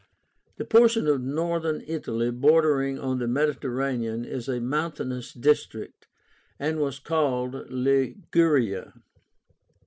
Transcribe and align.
The 0.57 0.65
portion 0.65 1.05
of 1.05 1.21
Northern 1.21 1.83
Italy 1.85 2.31
bordering 2.31 2.97
on 2.97 3.19
the 3.19 3.27
Mediterranean 3.27 4.25
is 4.25 4.49
a 4.49 4.59
mountainous 4.59 5.31
district, 5.31 6.07
and 6.57 6.79
was 6.79 6.97
called 6.97 7.69
LIGURIA. 7.69 8.93